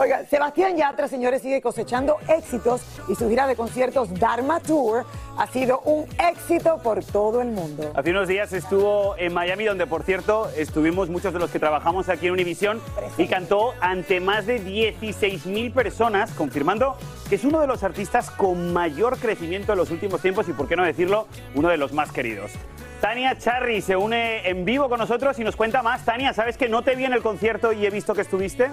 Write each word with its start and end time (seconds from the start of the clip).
Oiga, 0.00 0.24
Sebastián 0.26 0.76
Yatra, 0.76 1.08
señores, 1.08 1.42
sigue 1.42 1.60
cosechando 1.60 2.18
éxitos 2.28 2.82
y 3.08 3.16
su 3.16 3.28
gira 3.28 3.48
de 3.48 3.56
conciertos 3.56 4.08
Dharma 4.14 4.60
Tour 4.60 5.04
ha 5.36 5.46
sido 5.48 5.80
un 5.80 6.06
éxito 6.24 6.78
por 6.84 7.04
todo 7.04 7.42
el 7.42 7.48
mundo. 7.48 7.90
Hace 7.96 8.12
unos 8.12 8.28
días 8.28 8.52
estuvo 8.52 9.16
en 9.16 9.34
Miami, 9.34 9.64
donde 9.64 9.88
por 9.88 10.04
cierto 10.04 10.50
estuvimos 10.56 11.08
muchos 11.08 11.32
de 11.32 11.40
los 11.40 11.50
que 11.50 11.58
trabajamos 11.58 12.08
aquí 12.08 12.28
en 12.28 12.34
Univisión 12.34 12.80
y 13.16 13.26
cantó 13.26 13.74
ante 13.80 14.20
más 14.20 14.46
de 14.46 14.62
16.000 14.62 15.74
personas, 15.74 16.30
confirmando 16.30 16.96
que 17.28 17.34
es 17.34 17.42
uno 17.42 17.60
de 17.60 17.66
los 17.66 17.82
artistas 17.82 18.30
con 18.30 18.72
mayor 18.72 19.18
crecimiento 19.18 19.72
en 19.72 19.78
los 19.78 19.90
últimos 19.90 20.22
tiempos 20.22 20.48
y, 20.48 20.52
por 20.52 20.68
qué 20.68 20.76
no 20.76 20.84
decirlo, 20.84 21.26
uno 21.56 21.70
de 21.70 21.76
los 21.76 21.92
más 21.92 22.12
queridos. 22.12 22.52
Tania 23.00 23.36
Charry 23.36 23.80
se 23.80 23.96
une 23.96 24.48
en 24.48 24.64
vivo 24.64 24.88
con 24.88 25.00
nosotros 25.00 25.36
y 25.40 25.44
nos 25.44 25.56
cuenta 25.56 25.82
más. 25.82 26.04
Tania, 26.04 26.32
¿sabes 26.34 26.56
que 26.56 26.68
no 26.68 26.82
te 26.82 26.94
vi 26.94 27.04
en 27.04 27.14
el 27.14 27.22
concierto 27.22 27.72
y 27.72 27.84
he 27.84 27.90
visto 27.90 28.14
que 28.14 28.20
estuviste? 28.22 28.70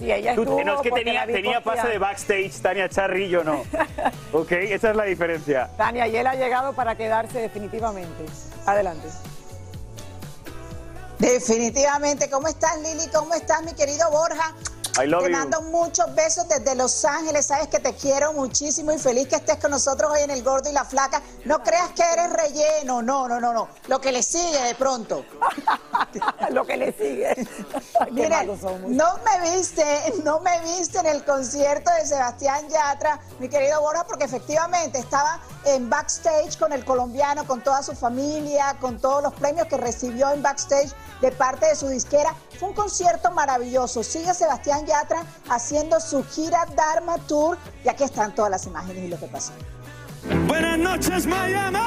Sí, 0.00 0.10
ella 0.10 0.34
Tú- 0.34 0.42
estuvo 0.44 0.64
no, 0.64 0.76
es 0.76 0.80
que 0.80 0.90
tenía, 0.92 1.26
tenía 1.26 1.60
pase 1.60 1.86
de 1.88 1.98
backstage, 1.98 2.62
Tania 2.62 2.88
Charry, 2.88 3.28
yo 3.28 3.44
no. 3.44 3.64
ok, 4.32 4.50
esa 4.52 4.90
es 4.90 4.96
la 4.96 5.04
diferencia. 5.04 5.68
Tania, 5.76 6.08
y 6.08 6.16
él 6.16 6.26
ha 6.26 6.34
llegado 6.34 6.72
para 6.72 6.94
quedarse 6.96 7.38
definitivamente. 7.38 8.24
Adelante. 8.64 9.08
Definitivamente. 11.18 12.30
¿Cómo 12.30 12.48
estás, 12.48 12.80
Lili? 12.80 13.08
¿Cómo 13.14 13.34
estás, 13.34 13.62
mi 13.62 13.74
querido 13.74 14.10
Borja? 14.10 14.54
I 14.98 15.06
love 15.06 15.22
te 15.24 15.30
you. 15.30 15.36
mando 15.36 15.62
muchos 15.62 16.12
besos 16.14 16.48
desde 16.48 16.74
Los 16.74 17.04
Ángeles. 17.04 17.46
Sabes 17.46 17.68
que 17.68 17.78
te 17.78 17.94
quiero 17.94 18.32
muchísimo 18.32 18.92
y 18.92 18.98
feliz 18.98 19.28
que 19.28 19.36
estés 19.36 19.56
con 19.58 19.70
nosotros 19.70 20.10
hoy 20.12 20.22
en 20.22 20.30
El 20.30 20.42
Gordo 20.42 20.68
y 20.68 20.72
la 20.72 20.84
Flaca. 20.84 21.22
No 21.44 21.62
creas 21.62 21.90
que 21.90 22.02
eres 22.02 22.32
relleno. 22.32 23.02
No, 23.02 23.28
no, 23.28 23.40
no, 23.40 23.52
no. 23.52 23.68
Lo 23.88 24.00
que 24.00 24.12
le 24.12 24.22
sigue 24.22 24.60
de 24.62 24.74
pronto. 24.74 25.24
lo 26.50 26.66
que 26.66 26.76
le 26.76 26.92
sigue. 26.92 27.34
Qué 28.04 28.10
Miren, 28.10 28.30
malos 28.30 28.60
somos. 28.60 28.90
no 28.90 29.18
me 29.24 29.50
viste, 29.56 29.84
no 30.24 30.40
me 30.40 30.60
viste 30.62 30.98
en 30.98 31.06
el 31.06 31.24
concierto 31.24 31.90
de 31.92 32.06
Sebastián 32.06 32.68
Yatra, 32.68 33.20
mi 33.38 33.48
querido 33.48 33.80
Borja, 33.80 34.04
porque 34.06 34.24
efectivamente 34.24 34.98
estaba 34.98 35.40
en 35.64 35.88
backstage 35.88 36.58
con 36.58 36.72
el 36.72 36.84
colombiano, 36.84 37.46
con 37.46 37.62
toda 37.62 37.82
su 37.82 37.94
familia, 37.94 38.76
con 38.80 38.98
todos 39.00 39.22
los 39.22 39.34
premios 39.34 39.66
que 39.68 39.76
recibió 39.76 40.30
en 40.32 40.42
backstage 40.42 40.90
de 41.20 41.30
parte 41.32 41.66
de 41.66 41.76
su 41.76 41.88
disquera. 41.88 42.34
Fue 42.58 42.68
un 42.70 42.74
concierto 42.74 43.30
maravilloso. 43.30 44.02
Sigue 44.02 44.32
Sebastián 44.34 44.79
Yatra 44.86 45.24
haciendo 45.48 46.00
su 46.00 46.24
gira 46.24 46.66
Dharma 46.76 47.18
Tour 47.18 47.58
y 47.84 47.88
aquí 47.88 48.04
están 48.04 48.34
todas 48.34 48.50
las 48.50 48.66
imágenes 48.66 49.04
y 49.04 49.08
lo 49.08 49.18
que 49.18 49.26
pasó. 49.26 49.52
Buenas 50.46 50.78
noches, 50.78 51.26
Miami. 51.26 51.78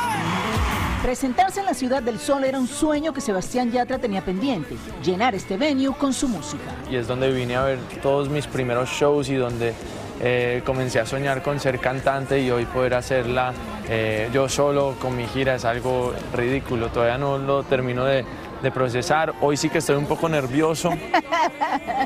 Presentarse 1.04 1.59
en 1.59 1.66
la 1.66 1.74
Ciudad 1.74 2.02
del 2.02 2.18
Sol 2.18 2.46
era 2.46 2.58
un 2.58 2.68
sueño 2.68 3.14
que 3.14 3.20
Sebastián 3.20 3.72
Yatra 3.72 4.00
tenía 4.00 4.24
pendiente, 4.24 4.78
llenar 5.04 5.36
este 5.36 5.58
venue 5.58 5.94
con 5.98 6.14
su 6.14 6.30
música. 6.30 6.64
y 6.90 6.96
es 6.96 7.08
donde 7.08 7.30
vine 7.31 7.58
a 7.58 7.64
ver 7.64 7.80
todos 8.02 8.30
mis 8.30 8.48
primeros 8.48 8.90
shows 8.90 9.28
y 9.30 9.36
donde 9.36 9.74
eh, 10.22 10.62
comencé 10.66 11.02
a 11.02 11.06
soñar 11.06 11.44
con 11.44 11.60
ser 11.60 11.80
cantante 11.80 12.40
y 12.40 12.50
hoy 12.52 12.66
poder 12.66 12.94
hacerla 12.94 13.54
eh, 13.90 14.30
yo 14.34 14.48
solo 14.48 14.96
con 15.02 15.18
mi 15.18 15.28
gira 15.28 15.56
es 15.56 15.66
algo 15.66 16.14
ridículo, 16.34 16.88
todavía 16.88 17.18
no 17.18 17.38
lo 17.38 17.64
termino 17.64 18.06
de, 18.06 18.24
de 18.63 18.72
procesar, 18.72 19.34
hoy 19.41 19.57
sí 19.57 19.69
que 19.69 19.78
estoy 19.79 19.97
un 19.97 20.06
poco 20.07 20.28
nervioso, 20.29 20.90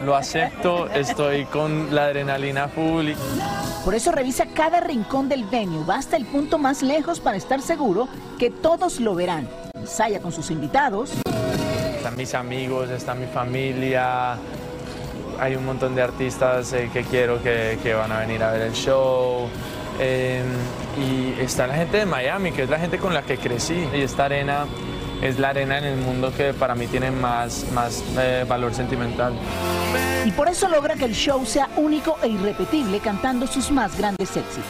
lo 0.03 0.15
acepto, 0.15 0.89
estoy 0.89 1.45
con 1.45 1.93
la 1.95 2.05
adrenalina 2.05 2.67
full. 2.67 3.11
Por 3.85 3.95
eso 3.95 4.11
revisa 4.11 4.47
cada 4.53 4.79
rincón 4.81 5.29
del 5.29 5.45
venue, 5.45 5.85
va 5.85 5.95
hasta 5.97 6.17
el 6.17 6.25
punto 6.25 6.57
más 6.57 6.81
lejos 6.81 7.19
para 7.19 7.37
estar 7.37 7.61
seguro 7.61 8.09
que 8.39 8.49
todos 8.49 8.99
lo 8.99 9.15
verán. 9.15 9.47
Ensaya 9.75 10.19
con 10.19 10.31
sus 10.31 10.51
invitados, 10.51 11.13
Están 11.95 12.17
mis 12.17 12.33
amigos, 12.33 12.89
está 12.89 13.13
mi 13.13 13.27
familia, 13.27 14.35
hay 15.39 15.55
un 15.55 15.65
montón 15.65 15.93
de 15.95 16.01
artistas 16.01 16.73
eh, 16.73 16.89
que 16.91 17.03
quiero 17.03 17.41
que, 17.41 17.77
que 17.83 17.93
van 17.93 18.11
a 18.11 18.19
venir 18.19 18.41
a 18.43 18.51
ver 18.51 18.63
el 18.63 18.73
show. 18.73 19.47
eh, 19.99 20.41
y 20.97 21.39
está 21.39 21.67
la 21.67 21.75
gente 21.75 21.97
de 21.97 22.05
Miami, 22.07 22.51
que 22.51 22.63
es 22.63 22.69
la 22.69 22.79
gente 22.79 22.97
con 22.97 23.13
la 23.13 23.21
que 23.21 23.37
crecí. 23.37 23.87
Y 23.93 24.01
esta 24.01 24.25
arena 24.25 24.65
es 25.21 25.39
la 25.39 25.49
arena 25.49 25.77
en 25.77 25.85
el 25.85 25.97
mundo 25.97 26.31
que 26.35 26.53
para 26.53 26.75
mí 26.75 26.87
tiene 26.87 27.11
más, 27.11 27.65
más 27.73 28.03
eh, 28.17 28.45
valor 28.47 28.73
sentimental. 28.73 29.33
y 30.25 30.31
por 30.31 30.47
eso 30.47 30.67
logra 30.67 30.95
que 30.95 31.05
el 31.05 31.13
show 31.13 31.45
sea 31.45 31.69
único 31.77 32.17
e 32.21 32.27
irrepetible 32.27 32.99
cantando 32.99 33.47
sus 33.47 33.71
más 33.71 33.97
grandes 33.97 34.35
éxitos. 34.35 34.65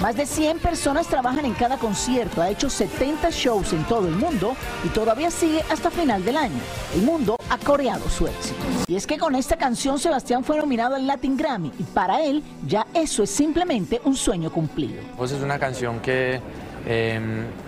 Más 0.00 0.14
de 0.14 0.26
100 0.26 0.58
personas 0.58 1.06
trabajan 1.06 1.46
en 1.46 1.54
cada 1.54 1.78
concierto, 1.78 2.42
ha 2.42 2.50
hecho 2.50 2.68
70 2.68 3.30
shows 3.30 3.72
en 3.72 3.82
todo 3.84 4.06
el 4.06 4.14
mundo 4.14 4.54
y 4.84 4.88
todavía 4.88 5.30
sigue 5.30 5.64
hasta 5.70 5.90
final 5.90 6.22
del 6.22 6.36
año. 6.36 6.60
El 6.94 7.02
mundo 7.02 7.36
ha 7.48 7.56
coreado 7.58 8.06
su 8.10 8.26
éxito. 8.26 8.56
Y 8.86 8.96
es 8.96 9.06
que 9.06 9.16
con 9.16 9.34
esta 9.34 9.56
canción 9.56 9.98
Sebastián 9.98 10.44
fue 10.44 10.58
nominado 10.58 10.96
al 10.96 11.06
Latin 11.06 11.36
Grammy 11.36 11.72
y 11.78 11.82
para 11.82 12.22
él 12.22 12.42
ya 12.66 12.86
eso 12.92 13.22
es 13.22 13.30
simplemente 13.30 14.00
un 14.04 14.16
sueño 14.16 14.52
cumplido. 14.52 15.02
Pues 15.16 15.32
es 15.32 15.42
una 15.42 15.58
canción 15.58 15.98
que 16.00 16.40
eh, 16.86 17.20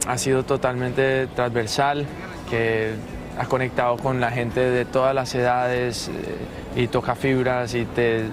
ha 0.06 0.18
sido 0.18 0.44
totalmente 0.44 1.26
transversal, 1.34 2.06
que 2.50 2.92
ha 3.38 3.44
conectado 3.46 3.96
con 3.96 4.20
la 4.20 4.30
gente 4.30 4.60
de 4.60 4.84
todas 4.84 5.14
las 5.14 5.34
edades 5.34 6.08
eh, 6.08 6.80
y 6.80 6.86
toca 6.88 7.14
fibras 7.14 7.74
y 7.74 7.84
te, 7.84 8.24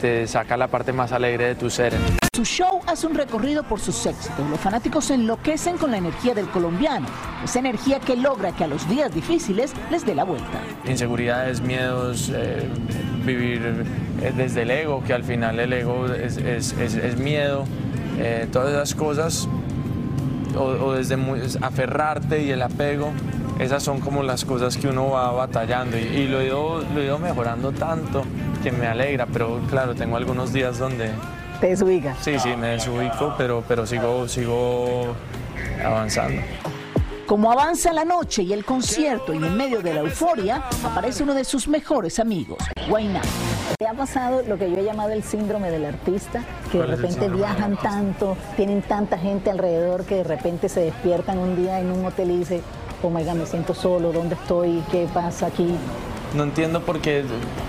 te 0.00 0.26
saca 0.26 0.56
la 0.56 0.68
parte 0.68 0.92
más 0.92 1.12
alegre 1.12 1.48
de 1.48 1.54
tu 1.54 1.68
ser. 1.70 1.92
Su 2.34 2.44
show 2.44 2.80
hace 2.86 3.06
un 3.06 3.14
recorrido 3.14 3.62
por 3.62 3.78
sus 3.80 4.04
éxitos. 4.06 4.48
Los 4.50 4.58
fanáticos 4.60 5.04
se 5.06 5.14
enloquecen 5.14 5.76
con 5.78 5.90
la 5.90 5.98
energía 5.98 6.34
del 6.34 6.46
colombiano, 6.48 7.06
esa 7.44 7.58
energía 7.60 8.00
que 8.00 8.16
logra 8.16 8.52
que 8.52 8.64
a 8.64 8.66
los 8.66 8.88
días 8.88 9.14
difíciles 9.14 9.72
les 9.90 10.04
dé 10.04 10.14
la 10.14 10.24
vuelta. 10.24 10.60
Inseguridades, 10.84 11.60
miedos, 11.60 12.32
eh, 12.34 12.68
vivir 13.24 13.84
eh, 14.22 14.32
desde 14.36 14.62
el 14.62 14.70
ego, 14.72 15.02
que 15.04 15.12
al 15.14 15.24
final 15.24 15.60
el 15.60 15.72
ego 15.72 16.06
es, 16.06 16.36
es- 16.38 16.72
es- 16.72 16.94
es 16.94 17.16
miedo, 17.18 17.64
eh, 18.18 18.48
todas 18.52 18.70
esas 18.72 18.94
cosas, 18.94 19.48
o, 20.56 20.62
o 20.64 20.92
desde 20.92 21.16
muy- 21.16 21.40
es 21.40 21.58
aferrarte 21.62 22.42
y 22.42 22.50
el 22.50 22.62
apego, 22.62 23.10
esas 23.58 23.82
son 23.82 24.00
como 24.00 24.22
las 24.22 24.44
cosas 24.44 24.76
que 24.76 24.88
uno 24.88 25.10
va 25.10 25.30
batallando 25.32 25.96
y, 25.98 26.02
y 26.02 26.28
lo, 26.28 26.40
he 26.40 26.46
ido, 26.46 26.82
lo 26.94 27.00
he 27.00 27.04
ido 27.04 27.18
mejorando 27.18 27.72
tanto 27.72 28.24
que 28.62 28.72
me 28.72 28.86
alegra, 28.86 29.26
pero 29.26 29.60
claro, 29.70 29.94
tengo 29.94 30.16
algunos 30.16 30.52
días 30.52 30.78
donde 30.78 31.10
Te 31.60 31.68
desubica. 31.68 32.16
sí, 32.20 32.38
sí, 32.38 32.56
me 32.56 32.68
desubico, 32.68 33.34
pero, 33.38 33.62
pero 33.68 33.86
sigo, 33.86 34.26
sigo 34.28 35.14
avanzando. 35.84 36.40
Como 37.26 37.50
avanza 37.50 37.92
la 37.94 38.04
noche 38.04 38.42
y 38.42 38.52
el 38.52 38.66
concierto 38.66 39.32
y 39.32 39.38
en 39.38 39.56
medio 39.56 39.80
de 39.80 39.94
la 39.94 40.00
euforia, 40.00 40.62
aparece 40.84 41.22
uno 41.22 41.32
de 41.32 41.44
sus 41.44 41.66
mejores 41.68 42.18
amigos, 42.18 42.58
Guainá. 42.88 43.22
¿Te 43.78 43.86
ha 43.86 43.94
pasado 43.94 44.42
lo 44.46 44.58
que 44.58 44.70
yo 44.70 44.76
he 44.76 44.84
llamado 44.84 45.10
el 45.10 45.22
síndrome 45.22 45.70
del 45.70 45.86
artista? 45.86 46.42
Que 46.74 46.80
de 46.80 46.86
¿Cuál 46.86 46.94
es 46.94 46.98
el 46.98 47.14
repente 47.14 47.36
viajan 47.36 47.76
tanto, 47.76 48.36
tienen 48.56 48.82
tanta 48.82 49.16
gente 49.16 49.48
alrededor 49.48 50.04
que 50.04 50.16
de 50.16 50.24
repente 50.24 50.68
se 50.68 50.80
despiertan 50.80 51.38
un 51.38 51.54
día 51.54 51.78
en 51.78 51.92
un 51.92 52.04
hotel 52.04 52.32
y 52.32 52.38
dicen, 52.38 52.62
oh 53.00 53.10
my 53.10 53.22
God, 53.22 53.34
me 53.34 53.46
siento 53.46 53.74
solo, 53.74 54.10
¿dónde 54.12 54.34
estoy? 54.34 54.82
¿Qué 54.90 55.06
pasa 55.14 55.46
aquí? 55.46 55.76
No 56.34 56.42
entiendo 56.42 56.80
por 56.80 57.00
qué 57.00 57.22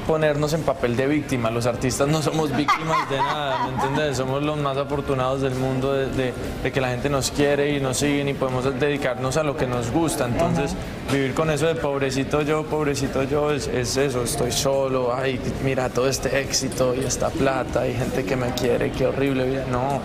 ponernos 0.07 0.53
en 0.53 0.63
papel 0.63 0.95
de 0.95 1.05
víctima. 1.05 1.51
Los 1.51 1.67
artistas 1.67 2.07
no 2.07 2.21
somos 2.23 2.55
víctimas 2.55 3.07
de 3.11 3.17
nada, 3.17 3.67
¿me 3.67 3.73
entiendes? 3.75 4.17
Somos 4.17 4.41
los 4.41 4.57
más 4.57 4.75
afortunados 4.77 5.41
del 5.41 5.53
mundo 5.53 5.93
de, 5.93 6.07
de- 6.07 6.33
de 6.63 6.71
que 6.71 6.81
la 6.81 6.89
gente 6.89 7.07
nos 7.09 7.29
quiere 7.29 7.75
y 7.75 7.79
nos 7.79 7.97
sigue 7.97 8.27
y 8.27 8.33
podemos 8.33 8.65
dedicarnos 8.79 9.37
a 9.37 9.43
lo 9.43 9.55
que 9.55 9.67
nos 9.67 9.91
gusta. 9.91 10.25
Entonces, 10.25 10.75
vivir 11.11 11.35
con 11.35 11.51
eso 11.51 11.67
de 11.67 11.75
pobrecito 11.75 12.41
yo, 12.41 12.63
pobrecito 12.63 13.21
yo, 13.23 13.51
es, 13.51 13.67
es 13.67 13.97
eso. 13.97 14.23
Estoy 14.23 14.51
solo, 14.51 15.13
ay, 15.13 15.39
mira 15.63 15.89
todo 15.89 16.07
este 16.09 16.39
éxito 16.41 16.95
y 16.95 17.01
esta 17.05 17.29
plata 17.29 17.87
y 17.87 17.93
gente 17.93 18.25
que 18.25 18.35
me 18.35 18.49
quiere, 18.55 18.91
qué 18.91 19.05
horrible 19.05 19.45
vida. 19.45 19.65
No, 19.71 19.99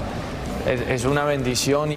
es, 0.70 0.82
es 0.86 1.04
una 1.06 1.24
bendición. 1.24 1.96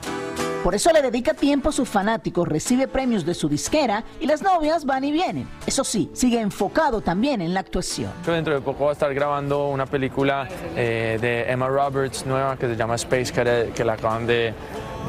Por 0.63 0.73
eso 0.75 0.93
le 0.93 1.01
dedica 1.01 1.33
tiempo 1.33 1.69
a 1.69 1.71
sus 1.73 1.89
fanáticos, 1.89 2.47
recibe 2.47 2.87
premios 2.87 3.25
de 3.25 3.33
su 3.33 3.49
disquera 3.49 4.05
y 4.21 4.27
las 4.27 4.41
novias 4.41 4.85
van 4.85 5.03
y 5.03 5.11
vienen. 5.11 5.45
Eso 5.67 5.83
sí, 5.83 6.09
sigue 6.13 6.39
enfocado 6.39 7.01
también 7.01 7.41
en 7.41 7.53
la 7.53 7.59
actuación. 7.59 8.13
Dentro 8.25 8.53
de 8.53 8.61
poco 8.61 8.85
va 8.85 8.91
a 8.91 8.93
estar 8.93 9.13
grabando 9.13 9.67
una 9.67 9.85
película 9.85 10.47
eh, 10.77 11.17
de 11.19 11.51
Emma 11.51 11.67
Roberts 11.67 12.25
nueva 12.25 12.55
que 12.55 12.67
se 12.67 12.77
llama 12.77 12.95
Space 12.95 13.33
Cadet, 13.33 13.73
que 13.73 13.83
la 13.83 13.93
acaban 13.93 14.25
de, 14.25 14.53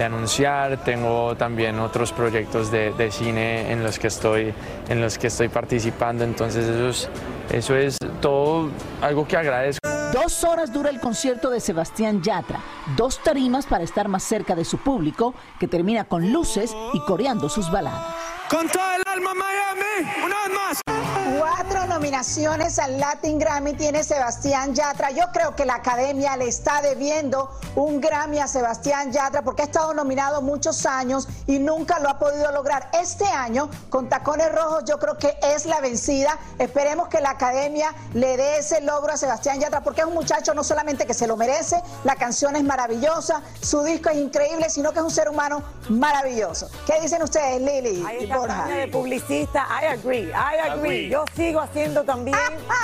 anunciar. 0.04 0.82
Tengo 0.82 1.36
también 1.36 1.78
otros 1.78 2.10
proyectos 2.10 2.72
de, 2.72 3.08
cine 3.12 3.70
en 3.70 3.84
los 3.84 4.00
que 4.00 4.08
estoy, 4.08 4.52
en 4.88 5.00
los 5.00 5.18
que 5.18 5.28
estoy 5.28 5.48
participando. 5.48 6.24
Entonces 6.24 6.66
eso 6.66 6.88
es, 6.88 7.08
eso 7.52 7.76
es 7.76 7.96
todo 8.20 8.70
algo 9.00 9.24
que 9.28 9.36
agradezco. 9.36 9.83
Dos 10.14 10.44
horas 10.44 10.72
dura 10.72 10.90
el 10.90 11.00
concierto 11.00 11.50
de 11.50 11.58
Sebastián 11.58 12.22
Yatra, 12.22 12.60
dos 12.96 13.20
tarimas 13.20 13.66
para 13.66 13.82
estar 13.82 14.06
más 14.06 14.22
cerca 14.22 14.54
de 14.54 14.64
su 14.64 14.78
público, 14.78 15.34
que 15.58 15.66
termina 15.66 16.04
con 16.04 16.32
luces 16.32 16.72
y 16.92 17.00
coreando 17.00 17.48
sus 17.48 17.68
baladas. 17.68 18.14
Con 18.48 18.68
todo 18.68 18.94
el 18.94 19.02
alma 19.12 19.34
Miami, 19.34 19.73
nominaciones 22.04 22.78
al 22.78 23.00
Latin 23.00 23.38
Grammy 23.38 23.72
tiene 23.72 24.04
Sebastián 24.04 24.74
Yatra. 24.74 25.10
Yo 25.12 25.24
creo 25.32 25.56
que 25.56 25.64
la 25.64 25.76
academia 25.76 26.36
le 26.36 26.46
está 26.46 26.82
debiendo 26.82 27.50
un 27.76 27.98
Grammy 27.98 28.40
a 28.40 28.46
Sebastián 28.46 29.10
Yatra 29.10 29.40
porque 29.40 29.62
ha 29.62 29.64
estado 29.64 29.94
nominado 29.94 30.42
muchos 30.42 30.84
años 30.84 31.26
y 31.46 31.58
nunca 31.58 32.00
lo 32.00 32.10
ha 32.10 32.18
podido 32.18 32.52
lograr. 32.52 32.90
Este 32.92 33.24
año, 33.24 33.70
con 33.88 34.10
Tacones 34.10 34.52
Rojos, 34.54 34.84
yo 34.86 34.98
creo 34.98 35.16
que 35.16 35.34
es 35.54 35.64
la 35.64 35.80
vencida. 35.80 36.36
Esperemos 36.58 37.08
que 37.08 37.22
la 37.22 37.30
academia 37.30 37.94
le 38.12 38.36
dé 38.36 38.58
ese 38.58 38.82
logro 38.82 39.14
a 39.14 39.16
Sebastián 39.16 39.58
Yatra 39.58 39.80
porque 39.80 40.02
es 40.02 40.06
un 40.06 40.12
muchacho 40.12 40.52
no 40.52 40.62
solamente 40.62 41.06
que 41.06 41.14
se 41.14 41.26
lo 41.26 41.38
merece, 41.38 41.80
la 42.04 42.16
canción 42.16 42.54
es 42.54 42.64
maravillosa, 42.64 43.40
su 43.62 43.82
disco 43.82 44.10
es 44.10 44.18
increíble, 44.18 44.68
sino 44.68 44.92
que 44.92 44.98
es 44.98 45.04
un 45.06 45.10
ser 45.10 45.30
humano 45.30 45.62
maravilloso. 45.88 46.68
¿Qué 46.86 47.00
dicen 47.00 47.22
ustedes, 47.22 47.62
Lili 47.62 48.04
Ahí 48.06 48.24
y 48.24 48.26
Borja? 48.26 48.66
De 48.66 48.88
publicista. 48.88 49.66
I 49.80 49.86
agree, 49.86 50.28
I 50.28 50.58
agree. 50.58 50.74
Agree. 50.74 51.08
Yo 51.08 51.24
sigo 51.34 51.60
haciendo 51.60 51.93
también 52.02 52.36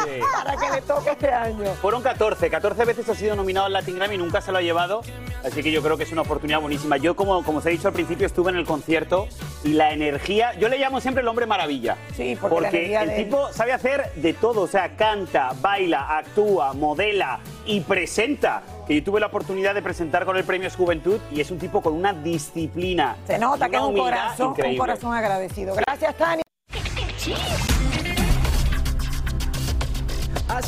Sí. 0.05 0.21
para 0.45 0.57
que 0.57 0.71
le 0.71 0.83
toque 0.83 1.11
este 1.11 1.33
año. 1.33 1.73
Fueron 1.81 2.03
14, 2.03 2.49
14 2.51 2.85
veces 2.85 3.09
ha 3.09 3.15
sido 3.15 3.35
nominado 3.35 3.67
al 3.67 3.73
Latin 3.73 3.97
Grammy 3.97 4.15
y 4.15 4.19
nunca 4.19 4.41
se 4.41 4.53
lo 4.53 4.59
ha 4.59 4.63
llevado, 4.63 5.03
así 5.45 5.63
que 5.63 5.73
yo 5.73 5.83
creo 5.83 5.97
que 5.97 6.05
es 6.05 6.13
una 6.13 6.23
oportunidad 6.23 6.61
buenísima. 6.61 6.97
Yo, 6.99 7.17
como, 7.17 7.43
como 7.43 7.59
os 7.59 7.67
he 7.67 7.71
dicho 7.71 7.89
al 7.89 7.95
principio, 7.95 8.27
estuve 8.27 8.51
en 8.51 8.57
el 8.59 8.65
concierto 8.67 9.27
y 9.65 9.73
la 9.73 9.93
energía, 9.93 10.53
yo 10.59 10.69
le 10.69 10.79
llamo 10.79 11.01
siempre 11.01 11.23
el 11.23 11.29
hombre 11.29 11.47
maravilla. 11.47 11.97
Sí, 12.15 12.37
porque 12.41 12.61
la 12.61 12.69
energía 12.69 13.03
el 13.03 13.11
él- 13.11 13.25
tipo 13.25 13.53
sabe 13.53 13.73
hacer 13.73 14.13
de 14.15 14.33
todo, 14.35 14.63
o 14.63 14.67
sea, 14.69 14.97
canta, 14.97 15.51
baila, 15.61 16.19
actúa, 16.19 16.73
modela 16.75 17.41
y 17.67 17.81
presenta. 17.81 18.63
Que 18.87 18.97
yo 18.97 19.05
tuve 19.05 19.21
la 19.21 19.27
oportunidad 19.27 19.73
de 19.75 19.83
presentar 19.83 20.25
con 20.25 20.37
el 20.37 20.43
Premio 20.45 20.69
Juventud 20.71 21.21
y 21.31 21.41
es 21.41 21.51
un 21.53 21.59
tipo 21.59 21.81
con 21.81 21.93
una 21.95 22.13
disciplina. 22.13 23.17
Se 23.27 23.39
nota 23.39 23.69
que 23.69 23.77
es 23.77 23.83
un 23.83 23.97
corazón, 23.97 24.55
un 24.65 24.77
corazón 24.77 25.15
agradecido. 25.15 25.75
Gracias, 25.77 26.15
Tania. 26.17 26.43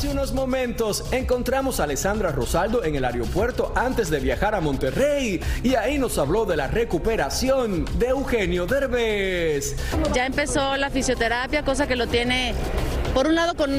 Hace 0.03 0.11
unos 0.11 0.33
momentos 0.33 1.05
encontramos 1.13 1.79
a 1.79 1.85
Alessandra 1.85 2.33
Rosaldo 2.33 2.83
en 2.83 2.95
el 2.95 3.05
aeropuerto 3.05 3.71
antes 3.73 4.09
de 4.09 4.19
viajar 4.19 4.53
a 4.53 4.59
Monterrey 4.59 5.39
y 5.63 5.75
ahí 5.75 5.97
nos 5.97 6.17
habló 6.17 6.43
de 6.43 6.57
la 6.57 6.67
recuperación 6.67 7.85
de 7.97 8.07
Eugenio 8.07 8.65
Derbez. 8.65 9.77
Ya 10.13 10.25
empezó 10.25 10.75
la 10.75 10.89
fisioterapia, 10.89 11.63
cosa 11.63 11.87
que 11.87 11.95
lo 11.95 12.07
tiene, 12.07 12.53
por 13.13 13.27
un 13.27 13.35
lado, 13.35 13.55
con 13.55 13.71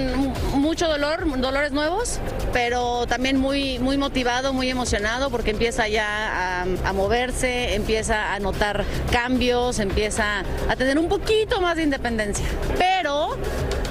mucho 0.55 0.89
dolor, 0.89 1.27
dolores 1.43 1.73
nuevos, 1.73 2.21
pero 2.55 3.05
también 3.07 3.37
muy, 3.37 3.79
muy 3.79 3.99
motivado, 3.99 4.55
muy 4.55 4.71
emocionado, 4.71 5.29
porque 5.29 5.51
empieza 5.51 5.89
ya 5.89 6.63
a, 6.63 6.63
a 6.63 6.93
moverse, 6.95 7.75
empieza 7.75 8.33
a 8.33 8.39
notar 8.39 8.85
cambios, 9.13 9.79
empieza 9.79 10.43
a 10.71 10.77
tener 10.77 10.99
un 10.99 11.09
poquito 11.09 11.61
más 11.61 11.77
de 11.77 11.83
independencia. 11.83 12.47
Pero 12.79 13.37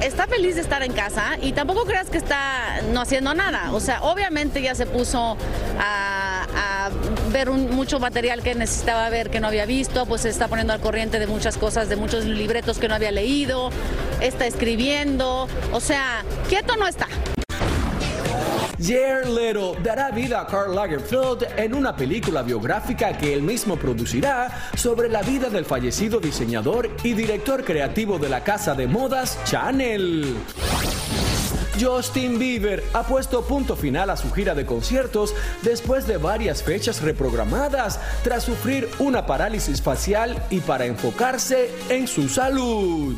está 0.03 0.27
feliz 0.27 0.55
de 0.55 0.61
estar 0.61 0.83
en 0.83 0.93
casa 0.93 1.37
y 1.41 1.53
tampoco 1.53 1.85
creas 1.85 2.09
que 2.09 2.17
está 2.17 2.81
no 2.91 3.01
haciendo 3.01 3.33
nada. 3.33 3.71
O 3.71 3.79
sea, 3.79 4.01
obviamente 4.03 4.61
ya 4.61 4.75
se 4.75 4.85
puso 4.85 5.37
a, 5.79 6.89
ver 7.31 7.49
un- 7.49 7.71
mucho 7.71 7.99
material 7.99 8.43
que 8.43 8.53
necesitaba 8.55 9.09
ver 9.09 9.29
que 9.29 9.39
no 9.39 9.47
había 9.47 9.65
visto, 9.65 10.05
pues 10.05 10.21
se 10.21 10.29
está 10.29 10.47
poniendo 10.47 10.73
al 10.73 10.79
corriente 10.81 11.19
de 11.19 11.27
muchas 11.27 11.57
cosas, 11.57 11.89
de 11.89 11.95
muchos 11.95 12.25
libretos 12.25 12.77
que 12.77 12.87
no 12.87 12.95
había 12.95 13.11
leído, 13.11 13.69
está 14.21 14.45
escribiendo, 14.45 15.47
o 15.71 15.79
sea, 15.79 16.23
quieto 16.49 16.75
no 16.75 16.87
está. 16.87 17.07
Jared 18.85 19.27
Leto 19.27 19.77
dará 19.81 20.11
vida 20.11 20.41
a 20.41 20.45
Karl 20.45 20.75
Lagerfeld 20.75 21.47
en 21.55 21.73
una 21.73 21.95
película 21.95 22.41
biográfica 22.41 23.17
que 23.17 23.33
él 23.33 23.41
mismo 23.41 23.77
producirá 23.77 24.69
sobre 24.75 25.07
la 25.07 25.21
vida 25.21 25.49
del 25.49 25.63
fallecido 25.63 26.19
diseñador 26.19 26.89
y 27.01 27.13
director 27.13 27.63
creativo 27.63 28.19
de 28.19 28.27
la 28.27 28.43
casa 28.43 28.75
de 28.75 28.87
modas 28.87 29.39
Chanel. 29.45 30.35
Justin 31.79 32.37
Bieber 32.37 32.83
ha 32.91 33.03
puesto 33.03 33.43
punto 33.43 33.77
final 33.77 34.09
a 34.09 34.17
su 34.17 34.29
gira 34.33 34.53
de 34.53 34.65
conciertos 34.65 35.33
después 35.61 36.05
de 36.05 36.17
varias 36.17 36.61
fechas 36.61 37.01
reprogramadas 37.01 38.01
tras 38.21 38.43
sufrir 38.43 38.89
una 38.99 39.25
parálisis 39.25 39.81
facial 39.81 40.43
y 40.49 40.59
para 40.59 40.85
enfocarse 40.85 41.71
en 41.87 42.05
su 42.05 42.27
salud. 42.27 43.15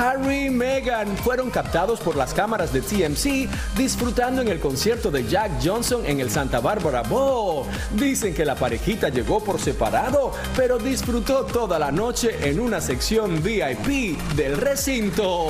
Harry 0.00 0.46
y 0.46 0.50
Meghan 0.50 1.14
fueron 1.18 1.50
captados 1.50 2.00
por 2.00 2.16
las 2.16 2.32
cámaras 2.32 2.72
de 2.72 2.80
TMC 2.80 3.50
disfrutando 3.76 4.40
en 4.40 4.48
el 4.48 4.58
concierto 4.58 5.10
de 5.10 5.26
Jack 5.26 5.52
Johnson 5.62 6.06
en 6.06 6.20
el 6.20 6.30
Santa 6.30 6.58
Bárbara 6.58 7.02
Bowl. 7.02 7.66
Dicen 7.92 8.32
que 8.32 8.46
la 8.46 8.54
parejita 8.54 9.10
llegó 9.10 9.44
por 9.44 9.60
separado, 9.60 10.32
pero 10.56 10.78
disfrutó 10.78 11.44
toda 11.44 11.78
la 11.78 11.92
noche 11.92 12.48
en 12.48 12.60
una 12.60 12.80
sección 12.80 13.42
VIP 13.42 14.18
del 14.36 14.56
recinto. 14.56 15.48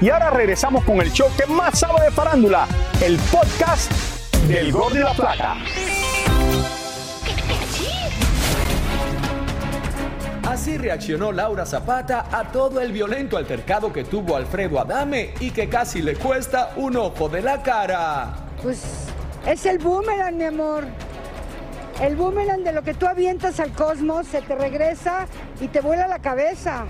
Y 0.00 0.08
ahora 0.10 0.30
regresamos 0.30 0.84
con 0.84 1.00
el 1.00 1.10
show 1.10 1.28
que 1.36 1.46
más 1.46 1.80
sabe 1.80 2.04
de 2.04 2.10
farándula, 2.12 2.68
el 3.02 3.16
podcast 3.32 3.90
del 4.46 4.70
Gol 4.70 4.92
de 4.92 5.00
la 5.00 5.14
Plata. 5.14 5.56
Así 10.46 10.78
reaccionó 10.78 11.32
Laura 11.32 11.66
Zapata 11.66 12.28
a 12.30 12.52
todo 12.52 12.80
el 12.80 12.92
violento 12.92 13.36
altercado 13.36 13.92
que 13.92 14.04
tuvo 14.04 14.36
Alfredo 14.36 14.78
Adame 14.78 15.34
y 15.40 15.50
que 15.50 15.68
casi 15.68 16.00
le 16.00 16.14
cuesta 16.14 16.70
un 16.76 16.96
ojo 16.96 17.28
de 17.28 17.42
la 17.42 17.64
cara. 17.64 18.32
Pues 18.62 18.80
es 19.44 19.66
el 19.66 19.78
boomerang, 19.78 20.36
mi 20.36 20.44
amor. 20.44 20.84
El 22.00 22.14
boomerang 22.14 22.62
de 22.62 22.72
lo 22.72 22.82
que 22.82 22.94
tú 22.94 23.06
avientas 23.06 23.58
al 23.58 23.72
cosmos 23.72 24.28
se 24.28 24.40
te 24.40 24.54
regresa 24.54 25.26
y 25.60 25.66
te 25.66 25.80
vuela 25.80 26.06
la 26.06 26.20
cabeza. 26.20 26.84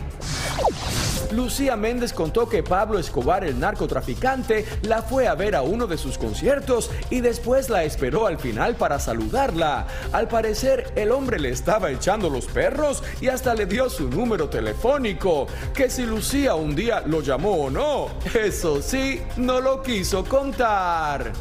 Lucía 1.33 1.76
Méndez 1.76 2.12
contó 2.12 2.49
que 2.49 2.62
Pablo 2.62 2.99
Escobar, 2.99 3.45
el 3.45 3.59
narcotraficante, 3.59 4.64
la 4.83 5.02
fue 5.02 5.26
a 5.26 5.35
ver 5.35 5.54
a 5.54 5.62
uno 5.62 5.87
de 5.87 5.99
sus 5.99 6.18
conciertos 6.18 6.90
y 7.11 7.21
después 7.21 7.68
la 7.71 7.85
esperó 7.85 8.26
al 8.26 8.38
final 8.38 8.76
para 8.76 8.99
saludarla. 8.99 9.87
Al 10.12 10.28
parecer, 10.28 10.92
el 10.97 11.12
hombre 11.12 11.38
le 11.38 11.50
estaba 11.50 11.90
echando 11.90 12.30
los 12.30 12.47
perros 12.47 13.02
y 13.21 13.28
hasta 13.28 13.54
le 13.54 13.66
dio 13.66 13.88
su 13.90 14.09
número 14.09 14.49
telefónico. 14.49 15.47
Que 15.75 15.90
si 15.90 16.04
Lucía 16.04 16.54
un 16.54 16.75
día 16.75 17.02
lo 17.06 17.21
llamó 17.21 17.64
o 17.64 17.71
no, 17.71 18.09
eso 18.35 18.83
sí, 18.83 19.23
no 19.37 19.61
lo 19.61 19.83
quiso 19.83 20.25
contar. 20.25 21.33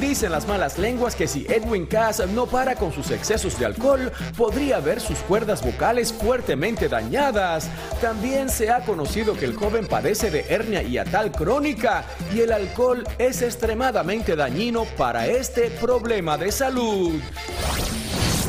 Dicen 0.00 0.30
las 0.30 0.46
malas 0.46 0.78
lenguas 0.78 1.16
que 1.16 1.26
si 1.26 1.44
Edwin 1.48 1.84
Cass 1.86 2.24
no 2.28 2.46
para 2.46 2.76
con 2.76 2.92
sus 2.92 3.10
excesos 3.10 3.58
de 3.58 3.66
alcohol, 3.66 4.12
podría 4.36 4.78
ver 4.78 5.00
sus 5.00 5.18
cuerdas 5.18 5.60
vocales 5.60 6.12
fuertemente 6.12 6.88
dañadas. 6.88 7.68
También 8.00 8.48
se 8.48 8.70
ha 8.70 8.84
conocido 8.84 9.34
que 9.34 9.44
el 9.44 9.56
joven 9.56 9.88
padece 9.88 10.30
de 10.30 10.46
hernia 10.48 10.82
hiatal 10.82 11.32
crónica 11.32 12.04
y 12.32 12.40
el 12.40 12.52
alcohol 12.52 13.04
es 13.18 13.42
extremadamente 13.42 14.36
dañino 14.36 14.84
para 14.96 15.26
este 15.26 15.68
problema 15.68 16.38
de 16.38 16.52
salud. 16.52 17.20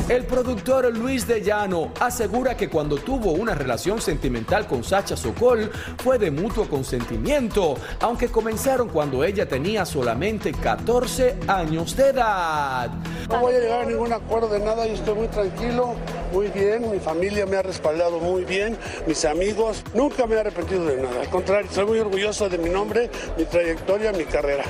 El 0.08 0.25
productor 0.25 0.96
Luis 0.96 1.27
de 1.27 1.41
Llano 1.41 1.91
asegura 2.00 2.58
que 2.58 2.70
cuando 2.70 2.98
tuvo 2.98 3.32
una 3.32 3.56
relación 3.56 4.01
sentimental 4.01 4.68
con 4.68 4.84
Sacha 4.84 5.18
Sokol 5.18 5.72
fue 6.03 6.20
de 6.20 6.29
mutuo 6.32 6.68
consentimiento, 6.68 7.75
aunque 8.01 8.27
comenzaron 8.29 8.89
cuando 8.89 9.24
ella 9.24 9.48
tenía 9.48 9.86
solamente 9.86 10.51
14 10.51 11.38
años 11.48 11.96
de 11.96 12.10
edad. 12.10 12.89
No 13.29 13.39
voy 13.39 13.56
a 13.56 13.60
llegar 13.60 13.82
a 13.82 13.86
ningún 13.86 14.13
acuerdo 14.13 14.50
de 14.50 14.60
nada, 14.60 14.88
yo 14.88 14.94
estoy 14.94 15.13
muy 15.15 15.27
tranquilo, 15.27 15.96
muy 16.31 16.48
bien, 16.48 16.89
mi 16.91 17.00
familia 17.00 17.45
me 17.45 17.57
ha 17.57 17.62
respaldado 17.62 18.19
muy 18.19 18.45
bien, 18.45 18.77
mis 19.07 19.25
amigos, 19.25 19.83
nunca 19.93 20.25
me 20.27 20.36
he 20.36 20.39
arrepentido 20.39 20.86
de 20.86 21.01
nada, 21.01 21.21
al 21.21 21.29
contrario, 21.29 21.69
soy 21.74 21.86
muy 21.86 22.00
orgulloso 22.00 22.50
de 22.50 22.57
mi 22.57 22.69
nombre, 22.69 23.09
mi 23.38 23.45
trayectoria, 23.45 24.12
mi 24.12 24.25
carrera. 24.25 24.63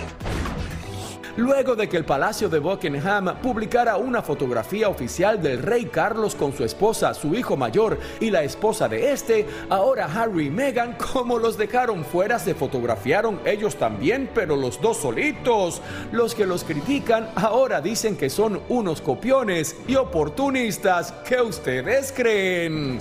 Luego 1.40 1.76
de 1.76 1.88
que 1.88 1.98
el 1.98 2.06
Palacio 2.06 2.50
de 2.50 2.60
Buckingham 2.60 3.38
publicara 3.42 3.98
una 3.98 4.22
fotografía 4.22 4.90
oficial 4.90 5.42
del 5.42 5.64
rey 5.64 5.86
Carlos 5.86 6.36
con 6.36 6.54
su 6.54 6.64
esposa, 6.64 7.14
su 7.14 7.34
hijo 7.34 7.58
mayor 7.58 7.98
y 8.20 8.30
la 8.30 8.44
esposa 8.44 8.88
de 8.88 9.12
este, 9.12 9.46
ahora 9.70 10.10
Harry 10.14 10.48
y 10.48 10.50
Meghan, 10.50 10.96
como 11.14 11.40
los 11.40 11.58
dejaron 11.58 12.04
fuera, 12.04 12.38
se 12.38 12.54
fotografiaron 12.54 13.40
ellos 13.46 13.78
también, 13.78 14.30
pero 14.34 14.56
los 14.56 14.82
dos 14.82 14.98
solitos. 14.98 15.82
Los 16.12 16.36
que 16.36 16.46
los 16.46 16.64
critican 16.64 17.30
ahora 17.36 17.82
dicen 17.82 18.18
que 18.18 18.30
son 18.30 18.62
unos 18.70 19.02
copiones 19.02 19.76
y 19.88 19.96
oportunistas. 19.96 21.14
¿Qué 21.26 21.42
ustedes 21.42 22.12
creen? 22.12 23.00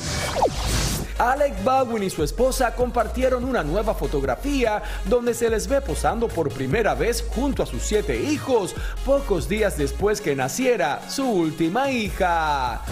Alec 1.19 1.65
Baldwin 1.65 2.05
y 2.05 2.11
su 2.11 2.23
esposa 2.23 2.75
compartieron 2.75 3.45
una 3.45 3.65
nueva 3.65 3.95
fotografía 3.95 4.83
donde 5.07 5.35
se 5.35 5.51
les 5.51 5.67
ve 5.67 5.81
posando 5.81 6.29
por 6.29 6.49
primera 6.49 6.95
vez 6.95 7.25
junto 7.35 7.63
a 7.63 7.67
sus 7.67 7.83
siete 7.83 8.21
hijos, 8.23 8.75
pocos 9.05 9.49
días 9.49 9.77
después 9.77 10.21
que 10.21 10.37
naciera 10.37 11.01
su 11.09 11.29
última 11.29 11.91
hija. 11.91 12.83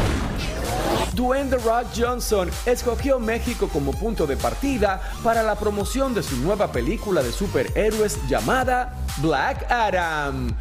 Dwayne 1.16 1.48
The 1.48 1.56
Rock 1.56 1.86
Johnson 1.96 2.50
escogió 2.66 3.18
México 3.18 3.70
como 3.72 3.92
punto 3.92 4.26
de 4.26 4.36
partida 4.36 5.00
para 5.24 5.42
la 5.42 5.54
promoción 5.54 6.12
de 6.12 6.22
su 6.22 6.36
nueva 6.36 6.70
película 6.70 7.22
de 7.22 7.32
superhéroes 7.32 8.18
llamada 8.28 8.94
Black 9.22 9.64
Adam. 9.70 10.54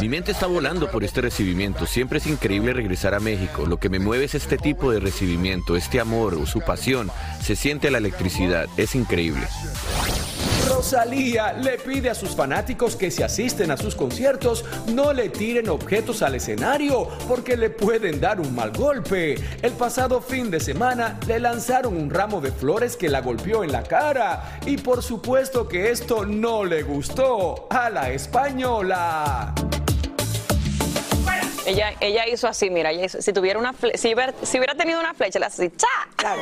Mi 0.00 0.08
mente 0.08 0.32
está 0.32 0.46
volando 0.46 0.90
por 0.90 1.04
este 1.04 1.20
recibimiento. 1.20 1.86
Siempre 1.86 2.18
es 2.18 2.26
increíble 2.26 2.72
regresar 2.72 3.14
a 3.14 3.20
México. 3.20 3.66
Lo 3.66 3.78
que 3.78 3.90
me 3.90 3.98
mueve 3.98 4.24
es 4.24 4.34
este 4.34 4.56
tipo 4.56 4.90
de 4.90 4.98
recibimiento, 4.98 5.76
este 5.76 6.00
amor, 6.00 6.46
su 6.46 6.62
pasión. 6.62 7.10
Se 7.42 7.56
siente 7.56 7.90
la 7.90 7.98
electricidad. 7.98 8.68
Es 8.78 8.94
increíble. 8.94 9.46
Rosalía 10.68 11.52
le 11.52 11.78
pide 11.78 12.10
a 12.10 12.14
sus 12.14 12.34
fanáticos 12.34 12.96
que 12.96 13.10
si 13.10 13.22
asisten 13.22 13.70
a 13.70 13.76
sus 13.76 13.94
conciertos 13.94 14.64
no 14.92 15.12
le 15.12 15.28
tiren 15.28 15.68
objetos 15.68 16.22
al 16.22 16.34
escenario 16.34 17.08
porque 17.28 17.56
le 17.56 17.70
pueden 17.70 18.20
dar 18.20 18.40
un 18.40 18.54
mal 18.54 18.72
golpe. 18.72 19.36
El 19.62 19.72
pasado 19.72 20.20
fin 20.20 20.50
de 20.50 20.60
semana 20.60 21.18
le 21.26 21.38
lanzaron 21.38 21.96
un 21.96 22.10
ramo 22.10 22.40
de 22.40 22.52
flores 22.52 22.96
que 22.96 23.08
la 23.08 23.20
golpeó 23.20 23.64
en 23.64 23.72
la 23.72 23.82
cara 23.82 24.58
y 24.66 24.76
por 24.76 25.02
supuesto 25.02 25.68
que 25.68 25.90
esto 25.90 26.26
no 26.26 26.64
le 26.64 26.82
gustó 26.82 27.66
a 27.70 27.88
la 27.90 28.10
española. 28.10 29.54
Ella, 31.66 31.92
ella 32.00 32.26
hizo 32.28 32.46
así, 32.48 32.70
mira, 32.70 32.90
ella 32.90 33.04
hizo- 33.06 33.20
si 33.20 33.32
tuviera 33.32 33.58
una 33.58 33.72
fle- 33.72 33.96
si, 33.96 34.14
hubiera, 34.14 34.32
si 34.42 34.58
hubiera 34.58 34.74
tenido 34.74 35.00
una 35.00 35.14
flecha, 35.14 35.38
le 35.38 35.46
hace 35.46 35.66
así, 35.66 35.76
¡cha! 35.76 35.86
Claro. 36.16 36.40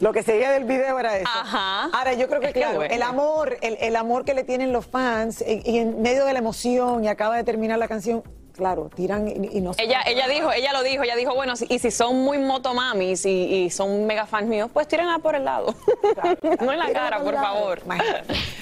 Lo 0.00 0.12
que 0.12 0.22
seguía 0.22 0.50
del 0.50 0.64
video 0.64 0.98
era 0.98 1.16
eso. 1.16 1.28
Ajá. 1.32 1.84
Ahora, 1.92 2.12
yo 2.14 2.28
creo 2.28 2.40
que, 2.40 2.48
Es 2.48 2.52
que 2.54 2.60
claro, 2.60 2.76
bueno. 2.76 2.94
el 2.94 3.02
amor, 3.02 3.56
el, 3.62 3.76
el 3.80 3.96
amor 3.96 4.24
que 4.24 4.34
le 4.34 4.44
tienen 4.44 4.72
los 4.72 4.86
fans 4.86 5.42
y, 5.46 5.62
y 5.70 5.78
en 5.78 6.02
medio 6.02 6.24
de 6.24 6.32
la 6.32 6.38
emoción 6.40 7.04
y 7.04 7.08
acaba 7.08 7.36
de 7.36 7.44
terminar 7.44 7.78
la 7.78 7.88
canción, 7.88 8.22
claro, 8.56 8.90
tiran 8.94 9.28
y, 9.28 9.56
y 9.58 9.60
no 9.60 9.72
se- 9.74 9.82
Ella, 9.82 10.00
ella 10.06 10.28
dijo, 10.28 10.52
ella 10.52 10.72
lo 10.72 10.82
dijo, 10.82 11.02
ella 11.02 11.16
dijo, 11.16 11.34
bueno, 11.34 11.56
si- 11.56 11.66
y 11.68 11.78
si 11.78 11.90
son 11.90 12.16
muy 12.22 12.38
motomamis 12.38 13.24
y, 13.26 13.30
y 13.64 13.70
son 13.70 14.06
mega 14.06 14.26
fans 14.26 14.46
míos, 14.48 14.70
pues 14.72 14.86
tírenla 14.88 15.18
por 15.18 15.34
el 15.34 15.44
lado. 15.44 15.74
no 16.60 16.72
en 16.72 16.78
la 16.78 16.92
cara, 16.92 17.20
por 17.22 17.34
favor. 17.34 17.82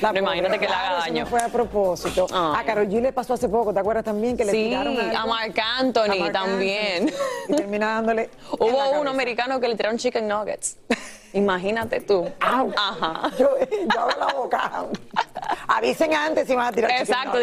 La 0.00 0.10
imagínate 0.18 0.42
pobre, 0.54 0.58
que 0.60 0.66
le 0.68 0.74
haga 0.74 0.98
daño. 1.00 1.24
no 1.24 1.30
fue 1.30 1.40
a 1.40 1.48
propósito. 1.48 2.26
A 2.32 2.62
Karol 2.64 2.88
G 2.88 3.00
le 3.00 3.12
pasó 3.12 3.34
hace 3.34 3.48
poco, 3.48 3.72
¿te 3.74 3.80
acuerdas 3.80 4.04
también? 4.04 4.36
Que 4.36 4.44
le 4.44 4.52
Sí, 4.52 4.64
tiraron 4.68 4.98
algo? 4.98 5.16
a 5.18 5.26
Marc 5.26 5.58
Anthony 5.78 6.02
A 6.12 6.14
Marc 6.16 6.32
también. 6.32 7.02
Anthony. 7.08 7.14
Y 7.48 7.54
termina 7.56 7.86
dándole. 7.94 8.30
Hubo 8.52 8.66
un 8.66 8.76
cabeza. 8.76 9.10
americano 9.10 9.60
que 9.60 9.68
le 9.68 9.76
tiraron 9.76 9.98
chicken 9.98 10.28
nuggets. 10.28 10.76
Imagínate 11.32 12.00
tú. 12.00 12.28
Ajá. 12.40 13.30
Yo, 13.38 13.50
yo 13.94 14.00
abro 14.00 14.18
la 14.18 14.26
boca. 14.34 14.84
Avisen 15.68 16.12
antes 16.14 16.46
si 16.48 16.54
van 16.56 16.66
a 16.66 16.72
tirar. 16.72 16.90
chicken 16.90 17.06
Exacto. 17.06 17.38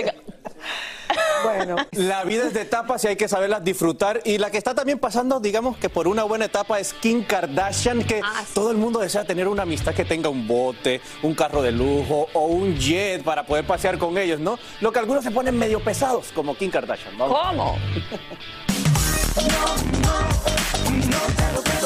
Bueno. 1.44 1.76
La 1.92 2.24
vida 2.24 2.48
es 2.48 2.54
de 2.54 2.62
etapas 2.62 3.04
y 3.04 3.08
hay 3.10 3.16
que 3.16 3.28
saberlas 3.28 3.64
disfrutar. 3.64 4.22
Y 4.26 4.38
la 4.38 4.52
que 4.52 4.58
está 4.58 4.76
también 4.76 5.00
pasando, 5.00 5.40
digamos 5.40 5.78
que 5.78 5.90
por 5.90 6.08
una 6.08 6.24
buena 6.24 6.46
etapa 6.46 6.80
es 6.80 6.94
Kim 6.94 7.24
Kardashian, 7.24 8.04
que 8.04 8.22
todo 8.54 8.72
el 8.72 8.78
mundo 8.78 9.00
desea 9.00 9.26
tener 9.26 9.48
una 9.48 9.64
amistad 9.64 9.94
que 9.94 10.06
tenga 10.06 10.30
un 10.30 10.48
bote, 10.48 11.02
un 11.24 11.34
carro 11.36 11.62
de 11.62 11.72
lujo 11.72 12.28
o 12.34 12.46
un 12.46 12.78
jet 12.78 13.24
para 13.24 13.46
poder 13.46 13.66
pasear 13.66 13.98
con 13.98 14.18
ellos, 14.18 14.40
¿no? 14.40 14.58
Lo 14.82 14.92
que 14.92 15.00
algunos 15.00 15.24
se 15.24 15.32
ponen 15.32 15.58
medio 15.58 15.80
pesados, 15.80 16.32
como 16.34 16.56
Kim 16.56 16.72
Kardashian. 16.72 17.18
Vamos. 17.18 17.38
¿Cómo? 17.38 17.78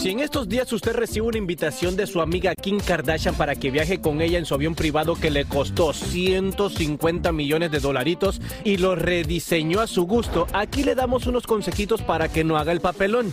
Si 0.00 0.08
en 0.08 0.20
estos 0.20 0.48
días 0.48 0.72
usted 0.72 0.94
recibe 0.94 1.26
una 1.26 1.36
invitación 1.36 1.94
de 1.94 2.06
su 2.06 2.22
amiga 2.22 2.54
Kim 2.54 2.80
Kardashian 2.80 3.34
para 3.34 3.54
que 3.54 3.70
viaje 3.70 4.00
con 4.00 4.22
ella 4.22 4.38
en 4.38 4.46
su 4.46 4.54
avión 4.54 4.74
privado 4.74 5.14
que 5.14 5.30
le 5.30 5.44
costó 5.44 5.92
150 5.92 7.32
millones 7.32 7.70
de 7.70 7.80
dolaritos 7.80 8.40
y 8.64 8.78
lo 8.78 8.94
rediseñó 8.94 9.80
a 9.80 9.86
su 9.86 10.06
gusto, 10.06 10.46
aquí 10.54 10.84
le 10.84 10.94
damos 10.94 11.26
unos 11.26 11.46
consejitos 11.46 12.00
para 12.00 12.28
que 12.28 12.44
no 12.44 12.56
haga 12.56 12.72
el 12.72 12.80
papelón. 12.80 13.30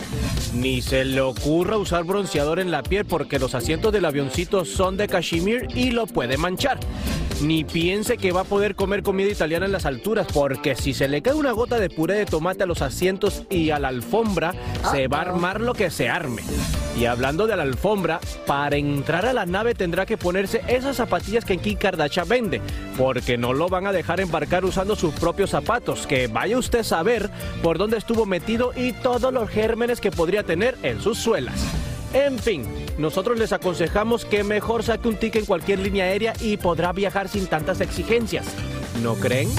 Ni 0.55 0.81
se 0.81 1.05
le 1.05 1.21
ocurra 1.21 1.77
usar 1.77 2.03
bronceador 2.03 2.59
en 2.59 2.69
la 2.69 2.83
piel 2.83 3.05
porque 3.05 3.39
los 3.39 3.55
asientos 3.55 3.93
del 3.93 4.03
avioncito 4.03 4.65
son 4.65 4.97
de 4.97 5.07
cashmere 5.07 5.69
y 5.73 5.91
lo 5.91 6.05
puede 6.05 6.35
manchar. 6.35 6.81
Ni 7.41 7.63
piense 7.63 8.17
que 8.17 8.31
va 8.31 8.41
a 8.41 8.45
poder 8.45 8.75
comer 8.75 9.03
comida 9.03 9.29
italiana 9.29 9.67
en 9.67 9.71
las 9.71 9.85
alturas 9.85 10.25
porque 10.33 10.75
si 10.75 10.93
se 10.93 11.07
le 11.07 11.21
cae 11.21 11.35
una 11.35 11.51
gota 11.51 11.79
de 11.79 11.89
puré 11.89 12.15
de 12.15 12.25
tomate 12.25 12.63
a 12.63 12.65
los 12.65 12.81
asientos 12.81 13.43
y 13.49 13.69
a 13.69 13.79
la 13.79 13.89
alfombra, 13.89 14.55
se 14.91 15.07
va 15.07 15.19
a 15.19 15.21
armar 15.21 15.61
lo 15.61 15.73
que 15.73 15.91
se 15.91 16.09
arme. 16.09 16.41
Y 16.99 17.05
hablando 17.05 17.47
de 17.47 17.55
la 17.55 17.63
alfombra, 17.63 18.19
para 18.45 18.75
entrar 18.75 19.25
a 19.25 19.33
la 19.33 19.45
nave 19.45 19.75
tendrá 19.75 20.05
que 20.05 20.17
ponerse 20.17 20.63
esas 20.67 20.97
zapatillas 20.97 21.45
que 21.45 21.57
Kim 21.57 21.77
Kardashian 21.77 22.27
vende, 22.27 22.61
porque 22.97 23.37
no 23.37 23.53
lo 23.53 23.69
van 23.69 23.87
a 23.87 23.91
dejar 23.91 24.19
embarcar 24.19 24.65
usando 24.65 24.95
sus 24.95 25.13
propios 25.13 25.51
zapatos, 25.51 26.07
que 26.07 26.27
vaya 26.27 26.57
usted 26.57 26.79
a 26.79 26.83
saber 26.83 27.29
por 27.61 27.77
dónde 27.77 27.97
estuvo 27.97 28.25
metido 28.25 28.71
y 28.75 28.93
todos 28.93 29.31
los 29.31 29.49
gérmenes 29.49 30.01
que 30.01 30.11
podría 30.11 30.43
tener 30.43 30.75
en 30.83 31.01
sus 31.01 31.17
suelas. 31.17 31.65
En 32.13 32.39
fin, 32.39 32.63
nosotros 32.97 33.37
les 33.37 33.53
aconsejamos 33.53 34.25
que 34.25 34.43
mejor 34.43 34.83
saque 34.83 35.07
un 35.07 35.17
ticket 35.17 35.41
en 35.41 35.45
cualquier 35.45 35.79
línea 35.79 36.05
aérea 36.05 36.33
y 36.39 36.57
podrá 36.57 36.93
viajar 36.93 37.27
sin 37.27 37.47
tantas 37.47 37.81
exigencias. 37.81 38.45
¿No 39.03 39.15
creen? 39.15 39.49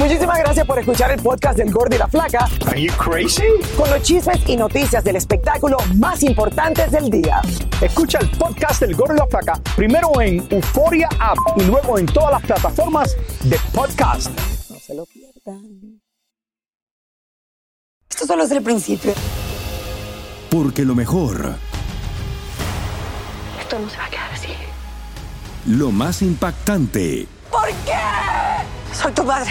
Muchísimas 0.00 0.38
gracias 0.38 0.66
por 0.66 0.78
escuchar 0.78 1.10
el 1.10 1.20
podcast 1.22 1.58
del 1.58 1.70
Gordo 1.70 1.94
y 1.94 1.98
la 1.98 2.08
Flaca. 2.08 2.48
Are 2.66 2.80
you 2.80 2.90
crazy? 2.94 3.42
Con 3.76 3.90
los 3.90 4.00
chismes 4.02 4.38
y 4.46 4.56
noticias 4.56 5.04
del 5.04 5.16
espectáculo 5.16 5.76
más 5.96 6.22
importantes 6.22 6.90
del 6.90 7.10
día. 7.10 7.42
Escucha 7.82 8.18
el 8.18 8.30
podcast 8.30 8.80
del 8.80 8.94
Gordo 8.96 9.14
y 9.14 9.18
la 9.18 9.26
Flaca 9.26 9.60
primero 9.76 10.18
en 10.22 10.46
Euforia 10.50 11.06
App 11.18 11.36
y 11.56 11.64
luego 11.64 11.98
en 11.98 12.06
todas 12.06 12.30
las 12.32 12.42
plataformas 12.42 13.14
de 13.44 13.58
podcast. 13.74 14.30
No 14.70 14.78
se 14.78 14.94
lo 14.94 15.04
pierdan. 15.04 16.00
Esto 18.08 18.26
solo 18.26 18.44
es 18.44 18.50
el 18.52 18.62
principio. 18.62 19.12
Porque 20.50 20.82
lo 20.86 20.94
mejor, 20.94 21.56
Esto 23.60 23.78
no 23.78 23.88
se 23.90 23.98
va 23.98 24.06
a 24.06 24.10
quedar 24.10 24.32
así. 24.32 24.48
lo 25.66 25.90
más 25.92 26.22
impactante, 26.22 27.28
¿Por 27.50 27.68
qué? 27.84 27.98
Soy 28.94 29.12
tu 29.12 29.24
madre. 29.24 29.50